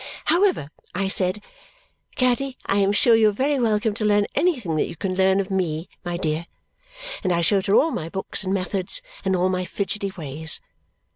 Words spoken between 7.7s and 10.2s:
all my books and methods and all my fidgety